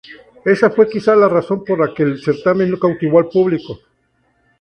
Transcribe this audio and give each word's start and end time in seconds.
Esa 0.45 0.71
fue 0.71 0.89
quizás 0.89 1.15
la 1.15 1.29
razón 1.29 1.63
por 1.63 1.77
la 1.79 1.93
que 1.93 2.01
el 2.01 2.19
certamen 2.19 2.71
no 2.71 2.79
cautivó 2.79 3.19
al 3.19 3.29
público. 3.29 3.77